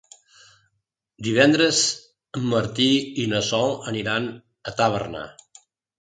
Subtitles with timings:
[1.27, 1.81] Divendres
[2.39, 2.89] en Martí
[3.25, 4.27] i na Sol aniran
[4.73, 5.23] a Tàrbena.